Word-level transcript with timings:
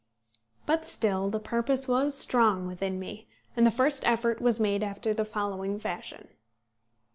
But 0.65 0.83
still 0.87 1.29
the 1.29 1.39
purpose 1.39 1.87
was 1.87 2.17
strong 2.17 2.65
within 2.65 2.97
me, 2.97 3.27
and 3.55 3.67
the 3.67 3.69
first 3.69 4.03
effort 4.03 4.41
was 4.41 4.59
made 4.59 4.81
after 4.81 5.13
the 5.13 5.23
following 5.23 5.77
fashion. 5.77 6.29